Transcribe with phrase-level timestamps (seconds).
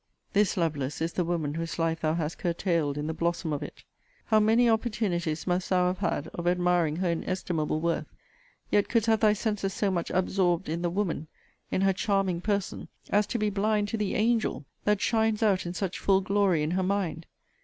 [0.33, 3.83] This, Lovelace, is the woman whose life thou hast curtailed in the blossom of it!
[4.25, 8.07] How many opportunities must thou have had of admiring her inestimable worth,
[8.71, 11.27] yet couldst have thy senses so much absorbed in the WOMAN,
[11.69, 15.73] in her charming person, as to be blind to the ANGEL, that shines out in
[15.75, 17.27] such full glory in her mind!